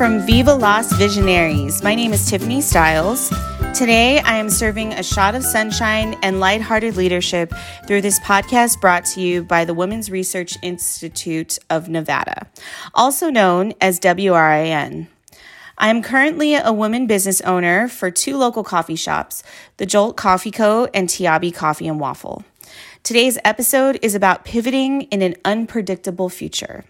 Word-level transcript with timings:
from 0.00 0.24
Viva 0.24 0.54
Las 0.54 0.92
Visionaries. 0.92 1.82
My 1.82 1.96
name 1.96 2.12
is 2.12 2.30
Tiffany 2.30 2.60
Stiles. 2.60 3.30
Today, 3.74 4.20
I 4.20 4.36
am 4.36 4.48
serving 4.48 4.92
a 4.92 5.02
shot 5.02 5.34
of 5.34 5.42
sunshine 5.42 6.16
and 6.22 6.38
lighthearted 6.38 6.96
leadership 6.96 7.52
through 7.86 8.00
this 8.00 8.20
podcast 8.20 8.80
brought 8.80 9.04
to 9.06 9.20
you 9.20 9.42
by 9.42 9.64
the 9.64 9.74
Women's 9.74 10.08
Research 10.08 10.56
Institute 10.62 11.58
of 11.68 11.88
Nevada, 11.88 12.46
also 12.94 13.28
known 13.28 13.74
as 13.80 13.98
WRIN. 13.98 15.08
I 15.76 15.88
am 15.90 16.00
currently 16.00 16.54
a 16.54 16.72
woman 16.72 17.08
business 17.08 17.40
owner 17.40 17.88
for 17.88 18.10
two 18.10 18.36
local 18.36 18.62
coffee 18.62 18.96
shops, 18.96 19.42
the 19.78 19.84
Jolt 19.84 20.16
Coffee 20.16 20.52
Co. 20.52 20.88
and 20.94 21.08
Tiabi 21.08 21.52
Coffee 21.52 21.88
and 21.88 21.98
Waffle. 21.98 22.44
Today's 23.02 23.36
episode 23.44 23.98
is 24.00 24.14
about 24.14 24.44
pivoting 24.44 25.02
in 25.02 25.22
an 25.22 25.34
unpredictable 25.44 26.28
future. 26.28 26.84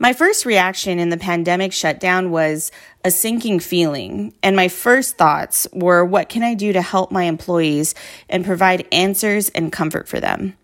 My 0.00 0.12
first 0.12 0.46
reaction 0.46 1.00
in 1.00 1.08
the 1.08 1.16
pandemic 1.16 1.72
shutdown 1.72 2.30
was 2.30 2.70
a 3.04 3.10
sinking 3.10 3.58
feeling, 3.58 4.32
and 4.44 4.54
my 4.54 4.68
first 4.68 5.16
thoughts 5.16 5.66
were 5.72 6.04
what 6.04 6.28
can 6.28 6.44
I 6.44 6.54
do 6.54 6.72
to 6.72 6.80
help 6.80 7.10
my 7.10 7.24
employees 7.24 7.96
and 8.28 8.44
provide 8.44 8.86
answers 8.92 9.48
and 9.48 9.72
comfort 9.72 10.06
for 10.06 10.20
them? 10.20 10.56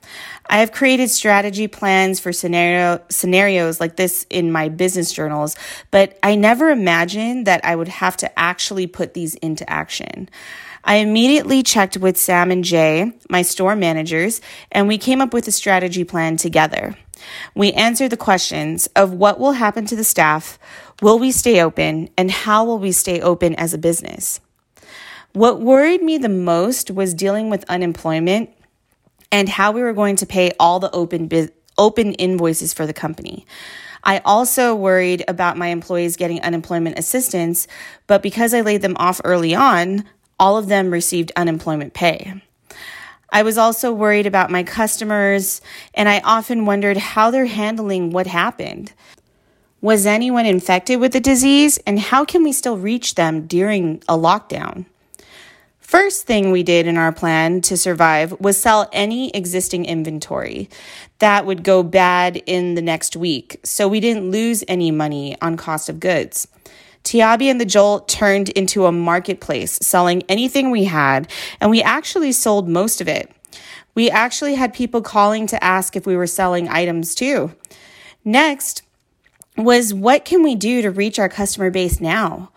I 0.48 0.58
have 0.58 0.70
created 0.70 1.10
strategy 1.10 1.66
plans 1.66 2.20
for 2.20 2.32
scenario, 2.32 3.02
scenarios 3.08 3.80
like 3.80 3.96
this 3.96 4.24
in 4.30 4.52
my 4.52 4.68
business 4.68 5.12
journals, 5.12 5.56
but 5.90 6.16
I 6.22 6.36
never 6.36 6.70
imagined 6.70 7.48
that 7.48 7.64
I 7.64 7.74
would 7.74 7.88
have 7.88 8.16
to 8.18 8.38
actually 8.38 8.86
put 8.86 9.14
these 9.14 9.34
into 9.36 9.68
action. 9.68 10.28
I 10.84 10.96
immediately 10.96 11.64
checked 11.64 11.96
with 11.96 12.16
Sam 12.16 12.52
and 12.52 12.62
Jay, 12.62 13.12
my 13.28 13.42
store 13.42 13.74
managers, 13.74 14.40
and 14.70 14.86
we 14.86 14.96
came 14.96 15.20
up 15.20 15.32
with 15.32 15.48
a 15.48 15.52
strategy 15.52 16.05
plan 16.05 16.36
together. 16.36 16.94
We 17.54 17.72
answer 17.72 18.08
the 18.08 18.16
questions 18.16 18.86
of 18.96 19.12
what 19.12 19.38
will 19.38 19.52
happen 19.52 19.86
to 19.86 19.96
the 19.96 20.04
staff, 20.04 20.58
will 21.02 21.18
we 21.18 21.32
stay 21.32 21.60
open, 21.60 22.08
and 22.16 22.30
how 22.30 22.64
will 22.64 22.78
we 22.78 22.92
stay 22.92 23.20
open 23.20 23.54
as 23.54 23.74
a 23.74 23.78
business. 23.78 24.40
What 25.32 25.60
worried 25.60 26.02
me 26.02 26.18
the 26.18 26.28
most 26.28 26.90
was 26.90 27.12
dealing 27.12 27.50
with 27.50 27.68
unemployment 27.68 28.50
and 29.32 29.48
how 29.48 29.72
we 29.72 29.82
were 29.82 29.92
going 29.92 30.16
to 30.16 30.26
pay 30.26 30.52
all 30.60 30.78
the 30.78 30.92
open 30.92 31.28
open 31.76 32.12
invoices 32.14 32.72
for 32.72 32.86
the 32.86 32.92
company. 32.92 33.44
I 34.04 34.18
also 34.24 34.74
worried 34.76 35.24
about 35.26 35.56
my 35.56 35.68
employees 35.68 36.16
getting 36.16 36.40
unemployment 36.42 36.98
assistance, 36.98 37.66
but 38.06 38.22
because 38.22 38.54
I 38.54 38.60
laid 38.60 38.82
them 38.82 38.96
off 38.96 39.20
early 39.24 39.54
on, 39.54 40.04
all 40.38 40.56
of 40.56 40.68
them 40.68 40.90
received 40.90 41.32
unemployment 41.36 41.94
pay. 41.94 42.43
I 43.34 43.42
was 43.42 43.58
also 43.58 43.92
worried 43.92 44.27
about 44.27 44.52
my 44.52 44.62
customers, 44.62 45.60
and 45.92 46.08
I 46.08 46.20
often 46.20 46.66
wondered 46.66 46.96
how 46.96 47.32
they're 47.32 47.46
handling 47.46 48.10
what 48.10 48.28
happened. 48.28 48.92
Was 49.80 50.06
anyone 50.06 50.46
infected 50.46 51.00
with 51.00 51.12
the 51.12 51.18
disease, 51.18 51.77
and 51.78 51.98
how 51.98 52.24
can 52.24 52.44
we 52.44 52.52
still 52.52 52.78
reach 52.78 53.16
them 53.16 53.48
during 53.48 54.00
a 54.08 54.16
lockdown? 54.16 54.84
First 55.80 56.28
thing 56.28 56.52
we 56.52 56.62
did 56.62 56.86
in 56.86 56.96
our 56.96 57.10
plan 57.10 57.60
to 57.62 57.77
survive 57.77 58.38
was 58.40 58.56
sell 58.56 58.88
any 58.92 59.30
existing 59.32 59.84
inventory 59.84 60.70
that 61.18 61.44
would 61.44 61.64
go 61.64 61.82
bad 61.82 62.36
in 62.46 62.77
the 62.77 62.82
next 62.82 63.16
week, 63.16 63.58
so 63.64 63.89
we 63.89 63.98
didn't 63.98 64.30
lose 64.30 64.62
any 64.68 64.92
money 64.92 65.36
on 65.42 65.56
cost 65.56 65.89
of 65.89 65.98
goods. 65.98 66.46
Tiabi 67.04 67.50
and 67.50 67.60
the 67.60 67.66
Jolt 67.66 68.08
turned 68.08 68.48
into 68.50 68.86
a 68.86 68.92
marketplace, 68.92 69.78
selling 69.82 70.22
anything 70.28 70.70
we 70.70 70.84
had, 70.84 71.30
and 71.60 71.70
we 71.70 71.82
actually 71.82 72.32
sold 72.32 72.68
most 72.68 73.00
of 73.00 73.08
it. 73.08 73.30
We 73.94 74.10
actually 74.10 74.54
had 74.54 74.74
people 74.74 75.02
calling 75.02 75.46
to 75.48 75.62
ask 75.62 75.94
if 75.94 76.06
we 76.06 76.16
were 76.16 76.26
selling 76.26 76.68
items 76.68 77.14
too. 77.14 77.52
Next 78.24 78.82
was 79.56 79.94
what 79.94 80.24
can 80.24 80.42
we 80.42 80.54
do 80.54 80.82
to 80.82 80.90
reach 80.90 81.18
our 81.18 81.28
customer 81.28 81.70
base 81.70 82.00
now? 82.00 82.50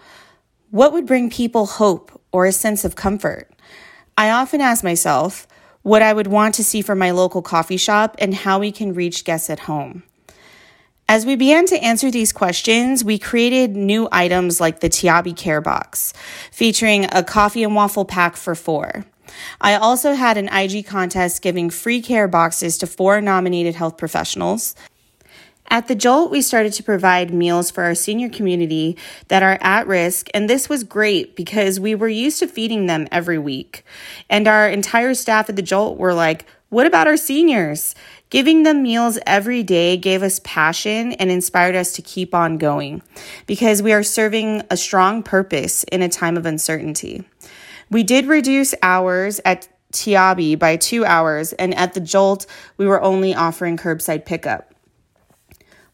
What 0.72 0.94
would 0.94 1.06
bring 1.06 1.30
people 1.30 1.66
hope 1.66 2.20
or 2.32 2.46
a 2.46 2.52
sense 2.52 2.84
of 2.84 2.96
comfort? 2.96 3.52
I 4.18 4.32
often 4.32 4.62
ask 4.62 4.84
myself 4.84 5.48
what 5.84 6.02
I 6.02 6.12
would 6.14 6.28
want 6.28 6.56
to 6.56 6.64
see 6.64 6.82
from 6.82 6.98
my 7.00 7.12
local 7.12 7.42
coffee 7.42 7.78
shop 7.78 8.16
and 8.20 8.34
how 8.34 8.60
we 8.60 8.72
can 8.72 8.94
reach 8.94 9.24
guests 9.24 9.50
at 9.50 9.62
home. 9.62 10.04
As 11.10 11.26
we 11.26 11.38
began 11.38 11.66
to 11.68 11.82
answer 11.82 12.12
these 12.12 12.34
questions, 12.34 13.02
we 13.02 13.18
created 13.18 13.78
new 13.78 14.10
items 14.12 14.60
like 14.60 14.82
the 14.82 14.90
Tiabi 14.90 15.34
Care 15.34 15.62
Box, 15.62 16.12
featuring 16.52 17.06
a 17.14 17.24
coffee 17.24 17.64
and 17.64 17.74
waffle 17.74 18.04
pack 18.04 18.36
for 18.36 18.56
four. 18.56 19.06
I 19.62 19.76
also 19.76 20.16
had 20.16 20.36
an 20.38 20.50
IG 20.50 20.86
contest 20.86 21.42
giving 21.42 21.70
free 21.70 22.02
care 22.02 22.28
boxes 22.28 22.78
to 22.80 22.88
four 22.88 23.22
nominated 23.22 23.76
health 23.76 23.96
professionals. 23.96 24.76
At 25.70 25.88
the 25.88 25.96
Jolt, 25.96 26.30
we 26.30 26.42
started 26.42 26.74
to 26.74 26.84
provide 26.84 27.34
meals 27.34 27.72
for 27.72 27.86
our 27.86 27.96
senior 27.96 28.28
community 28.28 28.98
that 29.30 29.44
are 29.44 29.58
at 29.62 29.88
risk, 29.88 30.28
and 30.34 30.50
this 30.50 30.68
was 30.68 30.84
great 30.84 31.38
because 31.38 31.80
we 31.80 31.96
were 31.96 32.10
used 32.10 32.40
to 32.40 32.48
feeding 32.48 32.88
them 32.88 33.08
every 33.14 33.38
week. 33.38 33.86
And 34.30 34.46
our 34.46 34.68
entire 34.68 35.14
staff 35.14 35.48
at 35.48 35.56
the 35.56 35.62
Jolt 35.62 35.98
were 35.98 36.14
like, 36.14 36.46
What 36.68 36.86
about 36.86 37.08
our 37.08 37.18
seniors? 37.18 37.96
Giving 38.30 38.64
them 38.64 38.84
meals 38.84 39.18
every 39.26 39.64
day 39.64 39.96
gave 39.96 40.22
us 40.22 40.42
passion 40.44 41.14
and 41.14 41.32
inspired 41.32 41.76
us 41.76 41.94
to 41.94 42.02
keep 42.02 42.36
on 42.36 42.58
going 42.58 43.02
because 43.46 43.82
we 43.82 43.94
are 43.94 44.04
serving 44.04 44.64
a 44.70 44.76
strong 44.76 45.24
purpose 45.24 45.84
in 45.86 46.02
a 46.02 46.10
time 46.10 46.36
of 46.36 46.46
uncertainty. 46.46 47.24
We 47.90 48.04
did 48.04 48.26
reduce 48.26 48.76
hours 48.84 49.40
at 49.46 49.70
Tiabi 49.94 50.60
by 50.60 50.76
two 50.76 51.06
hours, 51.06 51.54
and 51.54 51.74
at 51.76 51.94
the 51.94 52.02
Jolt, 52.02 52.46
we 52.76 52.86
were 52.86 53.02
only 53.02 53.34
offering 53.34 53.78
curbside 53.78 54.26
pickup. 54.26 54.74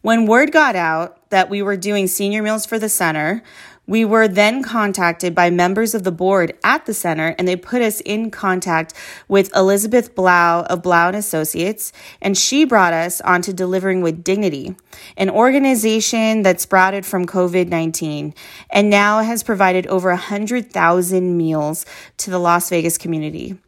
When 0.02 0.26
word 0.26 0.52
got 0.52 0.74
out 0.74 1.30
that 1.30 1.48
we 1.48 1.62
were 1.62 1.76
doing 1.76 2.08
senior 2.08 2.42
meals 2.42 2.66
for 2.66 2.78
the 2.78 2.88
center, 2.88 3.42
we 3.86 4.04
were 4.04 4.26
then 4.26 4.62
contacted 4.62 5.34
by 5.34 5.50
members 5.50 5.94
of 5.94 6.04
the 6.04 6.12
board 6.12 6.56
at 6.64 6.86
the 6.86 6.94
center 6.94 7.34
and 7.38 7.46
they 7.46 7.56
put 7.56 7.82
us 7.82 8.00
in 8.00 8.30
contact 8.30 8.94
with 9.28 9.54
Elizabeth 9.54 10.14
Blau 10.14 10.62
of 10.62 10.82
Blau 10.82 11.08
and 11.08 11.16
Associates 11.16 11.92
and 12.20 12.36
she 12.36 12.64
brought 12.64 12.92
us 12.92 13.20
onto 13.20 13.52
Delivering 13.52 14.00
with 14.00 14.24
Dignity, 14.24 14.74
an 15.16 15.30
organization 15.30 16.42
that 16.42 16.60
sprouted 16.60 17.04
from 17.04 17.26
COVID-19 17.26 18.34
and 18.70 18.90
now 18.90 19.22
has 19.22 19.42
provided 19.42 19.86
over 19.88 20.08
100,000 20.10 21.36
meals 21.36 21.86
to 22.18 22.30
the 22.30 22.38
Las 22.38 22.70
Vegas 22.70 22.98
community. 22.98 23.58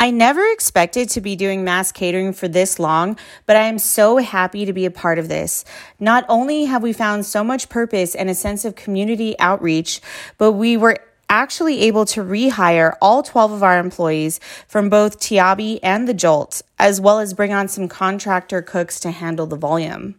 I 0.00 0.12
never 0.12 0.46
expected 0.52 1.08
to 1.10 1.20
be 1.20 1.34
doing 1.34 1.64
mass 1.64 1.90
catering 1.90 2.32
for 2.32 2.46
this 2.46 2.78
long, 2.78 3.18
but 3.46 3.56
I 3.56 3.62
am 3.62 3.80
so 3.80 4.18
happy 4.18 4.64
to 4.64 4.72
be 4.72 4.86
a 4.86 4.92
part 4.92 5.18
of 5.18 5.28
this. 5.28 5.64
Not 5.98 6.24
only 6.28 6.66
have 6.66 6.84
we 6.84 6.92
found 6.92 7.26
so 7.26 7.42
much 7.42 7.68
purpose 7.68 8.14
and 8.14 8.30
a 8.30 8.34
sense 8.34 8.64
of 8.64 8.76
community 8.76 9.34
outreach, 9.40 10.00
but 10.38 10.52
we 10.52 10.76
were 10.76 10.98
actually 11.28 11.80
able 11.80 12.04
to 12.06 12.22
rehire 12.22 12.94
all 13.02 13.24
12 13.24 13.50
of 13.50 13.64
our 13.64 13.80
employees 13.80 14.38
from 14.68 14.88
both 14.88 15.18
Tiabi 15.18 15.80
and 15.82 16.06
the 16.06 16.14
Jolt, 16.14 16.62
as 16.78 17.00
well 17.00 17.18
as 17.18 17.34
bring 17.34 17.52
on 17.52 17.66
some 17.66 17.88
contractor 17.88 18.62
cooks 18.62 19.00
to 19.00 19.10
handle 19.10 19.46
the 19.46 19.56
volume. 19.56 20.14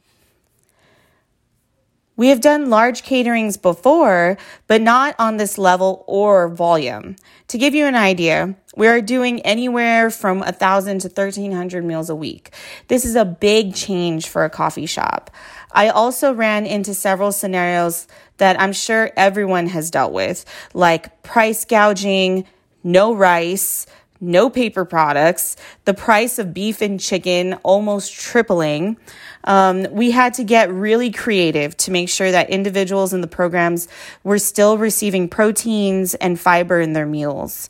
We 2.20 2.28
have 2.28 2.42
done 2.42 2.70
large 2.70 3.04
caterings 3.04 3.56
before, 3.56 4.38
but 4.68 4.82
not 4.82 5.16
on 5.18 5.38
this 5.38 5.58
level 5.58 6.04
or 6.06 6.50
volume. 6.50 7.16
To 7.48 7.58
give 7.58 7.74
you 7.74 7.86
an 7.86 7.96
idea, 7.96 8.56
we 8.76 8.88
are 8.88 9.00
doing 9.00 9.40
anywhere 9.44 10.10
from 10.10 10.40
1,000 10.40 11.00
to 11.00 11.08
1,300 11.08 11.86
meals 11.86 12.10
a 12.10 12.16
week. 12.18 12.54
This 12.90 13.06
is 13.06 13.16
a 13.16 13.24
big 13.24 13.74
change 13.74 14.28
for 14.28 14.44
a 14.44 14.50
coffee 14.50 14.86
shop. 14.86 15.32
I 15.72 15.88
also 15.88 16.34
ran 16.34 16.66
into 16.66 16.94
several 16.94 17.32
scenarios 17.32 18.06
that 18.36 18.60
I'm 18.60 18.74
sure 18.74 19.12
everyone 19.16 19.68
has 19.68 19.90
dealt 19.90 20.12
with, 20.12 20.44
like 20.74 21.24
price 21.24 21.64
gouging, 21.64 22.44
no 22.84 23.14
rice, 23.14 23.86
no 24.22 24.50
paper 24.50 24.86
products, 24.86 25.56
the 25.86 25.94
price 25.94 26.40
of 26.40 26.54
beef 26.54 26.82
and 26.82 27.00
chicken 27.00 27.54
almost 27.64 28.14
tripling. 28.14 28.98
Um, 29.46 29.88
we 29.92 30.12
had 30.12 30.34
to 30.36 30.44
get 30.44 30.72
really 30.72 31.12
creative 31.12 31.76
to 31.78 31.92
make 31.92 32.10
sure 32.10 32.32
that 32.32 32.50
individuals 32.50 33.14
in 33.14 33.22
the 33.22 33.28
programs 33.28 33.88
were 34.24 34.40
still 34.40 34.78
receiving 34.78 35.30
proteins 35.30 36.16
and 36.16 36.40
fiber 36.40 36.80
in 36.80 36.94
their 36.94 37.06
meals. 37.06 37.70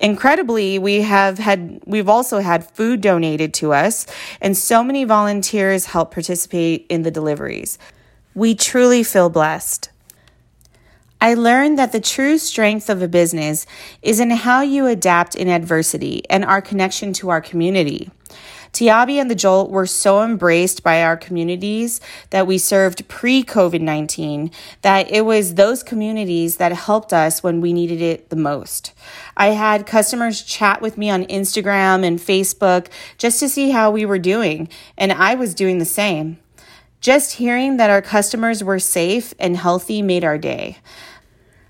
Incredibly, 0.00 0.78
we 0.78 1.02
have 1.02 1.38
had 1.38 1.82
we've 1.84 2.08
also 2.08 2.38
had 2.38 2.64
food 2.64 3.02
donated 3.02 3.52
to 3.54 3.74
us 3.74 4.06
and 4.40 4.56
so 4.56 4.82
many 4.82 5.04
volunteers 5.04 5.86
help 5.86 6.12
participate 6.12 6.86
in 6.88 7.02
the 7.02 7.10
deliveries. 7.10 7.78
We 8.34 8.54
truly 8.54 9.02
feel 9.02 9.28
blessed. 9.28 9.90
I 11.20 11.34
learned 11.34 11.78
that 11.78 11.92
the 11.92 12.00
true 12.00 12.38
strength 12.38 12.88
of 12.88 13.02
a 13.02 13.08
business 13.08 13.66
is 14.00 14.20
in 14.20 14.30
how 14.30 14.62
you 14.62 14.86
adapt 14.86 15.34
in 15.34 15.48
adversity 15.48 16.22
and 16.30 16.44
our 16.44 16.62
connection 16.62 17.12
to 17.14 17.28
our 17.28 17.42
community. 17.42 18.10
Tiabi 18.72 19.20
and 19.20 19.30
the 19.30 19.34
Jolt 19.34 19.70
were 19.70 19.86
so 19.86 20.22
embraced 20.22 20.82
by 20.82 21.02
our 21.02 21.16
communities 21.16 22.00
that 22.30 22.46
we 22.46 22.56
served 22.56 23.08
pre 23.08 23.42
COVID 23.42 23.80
19 23.80 24.50
that 24.82 25.10
it 25.10 25.22
was 25.22 25.54
those 25.54 25.82
communities 25.82 26.56
that 26.56 26.72
helped 26.72 27.12
us 27.12 27.42
when 27.42 27.60
we 27.60 27.72
needed 27.72 28.00
it 28.00 28.30
the 28.30 28.36
most. 28.36 28.92
I 29.36 29.48
had 29.48 29.86
customers 29.86 30.42
chat 30.42 30.80
with 30.80 30.96
me 30.96 31.10
on 31.10 31.24
Instagram 31.24 32.04
and 32.04 32.18
Facebook 32.18 32.86
just 33.18 33.40
to 33.40 33.48
see 33.48 33.70
how 33.70 33.90
we 33.90 34.06
were 34.06 34.18
doing, 34.18 34.68
and 34.96 35.12
I 35.12 35.34
was 35.34 35.54
doing 35.54 35.78
the 35.78 35.84
same. 35.84 36.38
Just 37.00 37.32
hearing 37.34 37.78
that 37.78 37.88
our 37.88 38.02
customers 38.02 38.62
were 38.62 38.78
safe 38.78 39.32
and 39.38 39.56
healthy 39.56 40.02
made 40.02 40.22
our 40.22 40.36
day. 40.36 40.76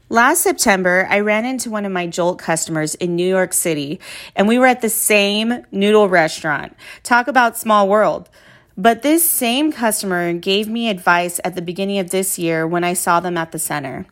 Last 0.08 0.42
September, 0.42 1.06
I 1.08 1.20
ran 1.20 1.44
into 1.44 1.70
one 1.70 1.84
of 1.84 1.92
my 1.92 2.08
Jolt 2.08 2.40
customers 2.40 2.96
in 2.96 3.14
New 3.14 3.28
York 3.28 3.52
City, 3.52 4.00
and 4.34 4.48
we 4.48 4.58
were 4.58 4.66
at 4.66 4.80
the 4.80 4.88
same 4.88 5.64
noodle 5.70 6.08
restaurant. 6.08 6.76
Talk 7.04 7.28
about 7.28 7.56
small 7.56 7.88
world. 7.88 8.28
But 8.76 9.02
this 9.02 9.28
same 9.28 9.70
customer 9.70 10.32
gave 10.32 10.66
me 10.68 10.88
advice 10.88 11.38
at 11.44 11.54
the 11.54 11.62
beginning 11.62 12.00
of 12.00 12.10
this 12.10 12.36
year 12.36 12.66
when 12.66 12.82
I 12.82 12.94
saw 12.94 13.20
them 13.20 13.36
at 13.36 13.52
the 13.52 13.58
center. 13.60 14.06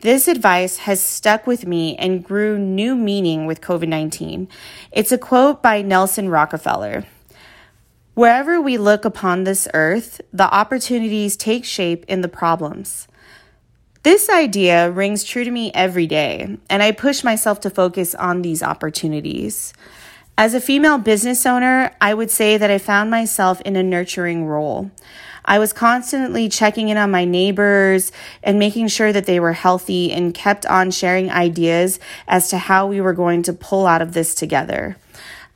This 0.00 0.28
advice 0.28 0.78
has 0.78 1.02
stuck 1.02 1.46
with 1.46 1.66
me 1.66 1.94
and 1.96 2.24
grew 2.24 2.58
new 2.58 2.96
meaning 2.96 3.44
with 3.44 3.60
COVID 3.60 3.88
19. 3.88 4.48
It's 4.92 5.12
a 5.12 5.18
quote 5.18 5.62
by 5.62 5.82
Nelson 5.82 6.30
Rockefeller. 6.30 7.04
Wherever 8.14 8.60
we 8.60 8.78
look 8.78 9.04
upon 9.04 9.42
this 9.42 9.66
earth, 9.74 10.20
the 10.32 10.48
opportunities 10.54 11.36
take 11.36 11.64
shape 11.64 12.04
in 12.06 12.20
the 12.20 12.28
problems. 12.28 13.08
This 14.04 14.30
idea 14.30 14.88
rings 14.88 15.24
true 15.24 15.42
to 15.42 15.50
me 15.50 15.72
every 15.74 16.06
day, 16.06 16.58
and 16.70 16.80
I 16.80 16.92
push 16.92 17.24
myself 17.24 17.58
to 17.60 17.70
focus 17.70 18.14
on 18.14 18.42
these 18.42 18.62
opportunities. 18.62 19.74
As 20.38 20.54
a 20.54 20.60
female 20.60 20.98
business 20.98 21.44
owner, 21.44 21.90
I 22.00 22.14
would 22.14 22.30
say 22.30 22.56
that 22.56 22.70
I 22.70 22.78
found 22.78 23.10
myself 23.10 23.60
in 23.62 23.74
a 23.74 23.82
nurturing 23.82 24.46
role. 24.46 24.92
I 25.44 25.58
was 25.58 25.72
constantly 25.72 26.48
checking 26.48 26.90
in 26.90 26.96
on 26.96 27.10
my 27.10 27.24
neighbors 27.24 28.12
and 28.44 28.60
making 28.60 28.88
sure 28.88 29.12
that 29.12 29.26
they 29.26 29.40
were 29.40 29.54
healthy 29.54 30.12
and 30.12 30.32
kept 30.32 30.64
on 30.66 30.92
sharing 30.92 31.32
ideas 31.32 31.98
as 32.28 32.48
to 32.50 32.58
how 32.58 32.86
we 32.86 33.00
were 33.00 33.12
going 33.12 33.42
to 33.42 33.52
pull 33.52 33.88
out 33.88 34.02
of 34.02 34.12
this 34.12 34.36
together. 34.36 34.98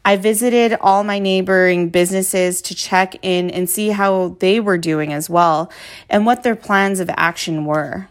I 0.04 0.16
visited 0.16 0.76
all 0.80 1.04
my 1.04 1.18
neighboring 1.18 1.90
businesses 1.90 2.62
to 2.62 2.74
check 2.74 3.16
in 3.22 3.50
and 3.50 3.68
see 3.68 3.90
how 3.90 4.36
they 4.40 4.58
were 4.60 4.78
doing 4.78 5.12
as 5.12 5.28
well 5.28 5.70
and 6.08 6.24
what 6.24 6.42
their 6.42 6.56
plans 6.56 7.00
of 7.00 7.10
action 7.16 7.64
were. 7.64 8.08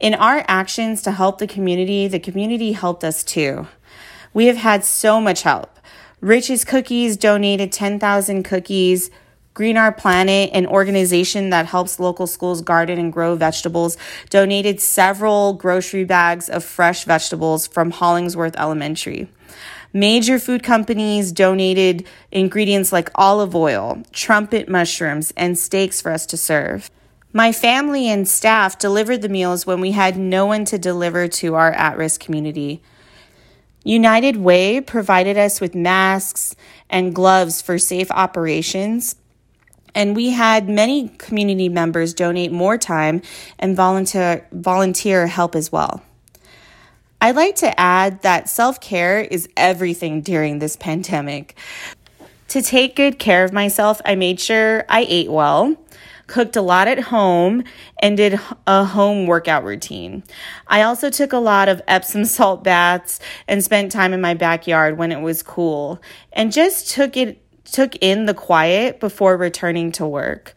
In 0.00 0.14
our 0.14 0.44
actions 0.48 1.02
to 1.02 1.12
help 1.12 1.38
the 1.38 1.46
community, 1.46 2.08
the 2.08 2.20
community 2.20 2.72
helped 2.72 3.04
us 3.04 3.24
too. 3.24 3.66
We 4.32 4.46
have 4.46 4.56
had 4.56 4.84
so 4.84 5.20
much 5.20 5.42
help. 5.42 5.78
Rich's 6.20 6.64
Cookies 6.64 7.16
donated 7.16 7.72
10,000 7.72 8.42
cookies. 8.42 9.10
Green 9.54 9.76
Our 9.76 9.90
Planet, 9.90 10.50
an 10.52 10.66
organization 10.66 11.50
that 11.50 11.66
helps 11.66 11.98
local 11.98 12.28
schools 12.28 12.62
garden 12.62 12.96
and 12.96 13.12
grow 13.12 13.34
vegetables, 13.34 13.96
donated 14.30 14.80
several 14.80 15.52
grocery 15.52 16.04
bags 16.04 16.48
of 16.48 16.62
fresh 16.62 17.02
vegetables 17.02 17.66
from 17.66 17.90
Hollingsworth 17.90 18.54
Elementary. 18.56 19.28
Major 19.92 20.38
food 20.38 20.62
companies 20.62 21.32
donated 21.32 22.06
ingredients 22.30 22.92
like 22.92 23.10
olive 23.14 23.54
oil, 23.54 24.02
trumpet 24.12 24.68
mushrooms, 24.68 25.32
and 25.36 25.58
steaks 25.58 26.00
for 26.00 26.12
us 26.12 26.26
to 26.26 26.36
serve. 26.36 26.90
My 27.32 27.52
family 27.52 28.08
and 28.08 28.28
staff 28.28 28.78
delivered 28.78 29.22
the 29.22 29.28
meals 29.28 29.66
when 29.66 29.80
we 29.80 29.92
had 29.92 30.16
no 30.16 30.46
one 30.46 30.64
to 30.66 30.78
deliver 30.78 31.28
to 31.28 31.54
our 31.54 31.72
at 31.72 31.96
risk 31.96 32.20
community. 32.20 32.82
United 33.84 34.36
Way 34.36 34.80
provided 34.80 35.38
us 35.38 35.60
with 35.60 35.74
masks 35.74 36.54
and 36.90 37.14
gloves 37.14 37.62
for 37.62 37.78
safe 37.78 38.10
operations. 38.10 39.16
And 39.94 40.14
we 40.14 40.30
had 40.30 40.68
many 40.68 41.08
community 41.16 41.68
members 41.68 42.12
donate 42.12 42.52
more 42.52 42.76
time 42.76 43.22
and 43.58 43.74
volunteer, 43.74 44.46
volunteer 44.52 45.26
help 45.26 45.54
as 45.54 45.72
well. 45.72 46.02
I'd 47.20 47.36
like 47.36 47.56
to 47.56 47.78
add 47.78 48.22
that 48.22 48.48
self 48.48 48.80
care 48.80 49.20
is 49.20 49.48
everything 49.56 50.20
during 50.20 50.58
this 50.58 50.76
pandemic. 50.76 51.56
To 52.48 52.62
take 52.62 52.96
good 52.96 53.18
care 53.18 53.44
of 53.44 53.52
myself, 53.52 54.00
I 54.04 54.14
made 54.14 54.40
sure 54.40 54.84
I 54.88 55.04
ate 55.08 55.30
well 55.30 55.76
cooked 56.28 56.54
a 56.54 56.62
lot 56.62 56.86
at 56.86 57.00
home, 57.00 57.64
and 58.00 58.16
did 58.16 58.38
a 58.66 58.84
home 58.84 59.26
workout 59.26 59.64
routine. 59.64 60.22
I 60.68 60.82
also 60.82 61.10
took 61.10 61.32
a 61.32 61.38
lot 61.38 61.68
of 61.68 61.82
Epsom 61.88 62.24
salt 62.24 62.62
baths 62.62 63.18
and 63.48 63.64
spent 63.64 63.90
time 63.90 64.12
in 64.12 64.20
my 64.20 64.34
backyard 64.34 64.96
when 64.96 65.10
it 65.10 65.20
was 65.20 65.42
cool 65.42 66.00
and 66.32 66.52
just 66.52 66.90
took 66.90 67.16
it 67.16 67.42
took 67.72 67.96
in 67.96 68.26
the 68.26 68.34
quiet 68.34 69.00
before 69.00 69.36
returning 69.36 69.92
to 69.92 70.06
work. 70.06 70.54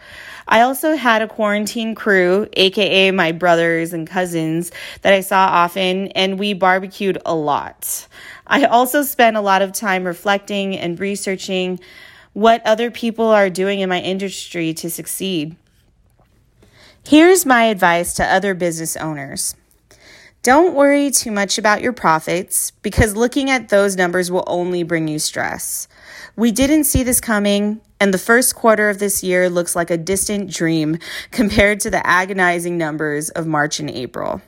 I 0.47 0.61
also 0.61 0.95
had 0.95 1.21
a 1.21 1.27
quarantine 1.27 1.95
crew, 1.95 2.47
aka 2.53 3.11
my 3.11 3.31
brothers 3.31 3.93
and 3.93 4.05
cousins, 4.05 4.71
that 5.01 5.13
I 5.13 5.21
saw 5.21 5.45
often, 5.45 6.07
and 6.09 6.37
we 6.37 6.53
barbecued 6.53 7.17
a 7.25 7.33
lot. 7.33 8.07
I 8.47 8.65
also 8.65 9.03
spent 9.03 9.37
a 9.37 9.41
lot 9.41 9.61
of 9.61 9.71
time 9.71 10.03
reflecting 10.03 10.77
and 10.77 10.99
researching 10.99 11.79
what 12.33 12.65
other 12.65 12.91
people 12.91 13.25
are 13.25 13.49
doing 13.49 13.79
in 13.79 13.89
my 13.89 14.01
industry 14.01 14.73
to 14.75 14.89
succeed. 14.89 15.55
Here's 17.07 17.45
my 17.45 17.65
advice 17.65 18.13
to 18.15 18.25
other 18.25 18.53
business 18.53 18.95
owners. 18.97 19.55
Don't 20.43 20.73
worry 20.73 21.11
too 21.11 21.29
much 21.31 21.59
about 21.59 21.83
your 21.83 21.93
profits 21.93 22.71
because 22.81 23.15
looking 23.15 23.51
at 23.51 23.69
those 23.69 23.95
numbers 23.95 24.31
will 24.31 24.43
only 24.47 24.81
bring 24.81 25.07
you 25.07 25.19
stress. 25.19 25.87
We 26.35 26.51
didn't 26.51 26.85
see 26.85 27.03
this 27.03 27.21
coming, 27.21 27.79
and 28.01 28.11
the 28.11 28.17
first 28.17 28.55
quarter 28.55 28.89
of 28.89 28.97
this 28.97 29.23
year 29.23 29.47
looks 29.47 29.75
like 29.75 29.91
a 29.91 29.97
distant 29.97 30.49
dream 30.49 30.97
compared 31.31 31.79
to 31.81 31.91
the 31.91 32.05
agonizing 32.05 32.75
numbers 32.75 33.29
of 33.29 33.45
March 33.45 33.79
and 33.79 33.91
April. 33.91 34.41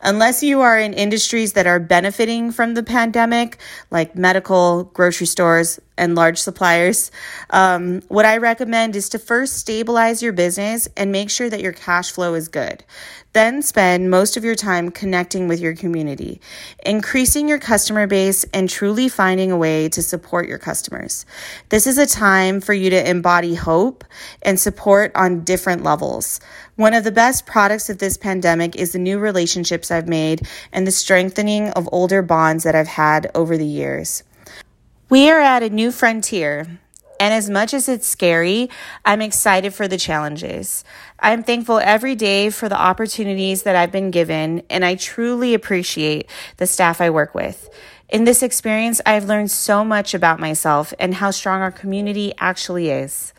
Unless 0.00 0.42
you 0.42 0.62
are 0.62 0.78
in 0.78 0.94
industries 0.94 1.52
that 1.52 1.66
are 1.66 1.78
benefiting 1.78 2.50
from 2.50 2.72
the 2.72 2.82
pandemic, 2.82 3.58
like 3.90 4.16
medical, 4.16 4.84
grocery 4.84 5.26
stores, 5.26 5.78
and 5.96 6.14
large 6.14 6.38
suppliers, 6.38 7.10
um, 7.50 8.00
what 8.08 8.24
I 8.24 8.38
recommend 8.38 8.96
is 8.96 9.08
to 9.10 9.18
first 9.18 9.56
stabilize 9.56 10.22
your 10.22 10.32
business 10.32 10.88
and 10.96 11.12
make 11.12 11.30
sure 11.30 11.48
that 11.48 11.60
your 11.60 11.72
cash 11.72 12.10
flow 12.10 12.34
is 12.34 12.48
good. 12.48 12.84
Then 13.32 13.62
spend 13.62 14.10
most 14.10 14.36
of 14.36 14.44
your 14.44 14.54
time 14.54 14.90
connecting 14.90 15.48
with 15.48 15.60
your 15.60 15.74
community, 15.74 16.40
increasing 16.86 17.48
your 17.48 17.58
customer 17.58 18.06
base, 18.06 18.44
and 18.54 18.68
truly 18.68 19.08
finding 19.08 19.50
a 19.50 19.56
way 19.56 19.88
to 19.88 20.02
support 20.02 20.48
your 20.48 20.58
customers. 20.58 21.26
This 21.68 21.86
is 21.86 21.98
a 21.98 22.06
time 22.06 22.60
for 22.60 22.74
you 22.74 22.90
to 22.90 22.93
embody 23.02 23.54
hope 23.54 24.04
and 24.42 24.58
support 24.58 25.12
on 25.14 25.44
different 25.44 25.82
levels. 25.82 26.40
One 26.76 26.94
of 26.94 27.04
the 27.04 27.12
best 27.12 27.46
products 27.46 27.88
of 27.88 27.98
this 27.98 28.16
pandemic 28.16 28.76
is 28.76 28.92
the 28.92 28.98
new 28.98 29.18
relationships 29.18 29.90
I've 29.90 30.08
made 30.08 30.46
and 30.72 30.86
the 30.86 30.92
strengthening 30.92 31.70
of 31.70 31.88
older 31.92 32.22
bonds 32.22 32.64
that 32.64 32.74
I've 32.74 32.86
had 32.86 33.30
over 33.34 33.56
the 33.56 33.66
years. 33.66 34.22
We 35.08 35.30
are 35.30 35.40
at 35.40 35.62
a 35.62 35.70
new 35.70 35.90
frontier. 35.90 36.80
And 37.20 37.32
as 37.32 37.48
much 37.48 37.72
as 37.72 37.88
it's 37.88 38.08
scary, 38.08 38.68
I'm 39.04 39.22
excited 39.22 39.72
for 39.72 39.86
the 39.86 39.96
challenges. 39.96 40.84
I'm 41.20 41.44
thankful 41.44 41.78
every 41.78 42.16
day 42.16 42.50
for 42.50 42.68
the 42.68 42.78
opportunities 42.78 43.62
that 43.62 43.76
I've 43.76 43.92
been 43.92 44.10
given, 44.10 44.62
and 44.68 44.84
I 44.84 44.96
truly 44.96 45.54
appreciate 45.54 46.28
the 46.56 46.66
staff 46.66 47.00
I 47.00 47.10
work 47.10 47.34
with. 47.34 47.70
In 48.08 48.24
this 48.24 48.42
experience, 48.42 49.00
I've 49.06 49.24
learned 49.24 49.50
so 49.50 49.84
much 49.84 50.14
about 50.14 50.38
myself 50.38 50.92
and 50.98 51.14
how 51.14 51.30
strong 51.30 51.62
our 51.62 51.72
community 51.72 52.34
actually 52.38 52.90
is. 52.90 53.32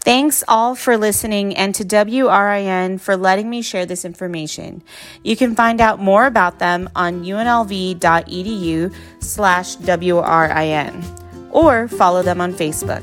Thanks 0.00 0.44
all 0.46 0.74
for 0.74 0.96
listening 0.96 1.56
and 1.56 1.74
to 1.74 1.84
WRIN 1.84 2.98
for 3.00 3.16
letting 3.16 3.50
me 3.50 3.62
share 3.62 3.84
this 3.84 4.04
information. 4.04 4.82
You 5.22 5.36
can 5.36 5.54
find 5.54 5.80
out 5.80 5.98
more 6.00 6.26
about 6.26 6.58
them 6.58 6.88
on 6.94 7.24
unlv.edu 7.24 8.94
slash 9.20 9.76
WRIN 9.76 11.04
or 11.50 11.88
follow 11.88 12.22
them 12.22 12.40
on 12.40 12.54
Facebook. 12.54 13.02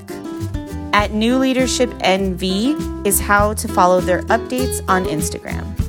At 0.93 1.11
New 1.11 1.37
Leadership 1.37 1.89
NV 1.99 3.05
is 3.05 3.19
how 3.19 3.53
to 3.55 3.67
follow 3.67 3.99
their 3.99 4.21
updates 4.23 4.81
on 4.87 5.05
Instagram. 5.05 5.84